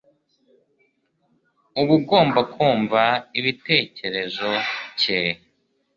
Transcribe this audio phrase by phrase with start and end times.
[1.81, 3.01] uba ugomba kumva
[3.39, 4.51] ibitekerezo
[4.99, 5.19] cye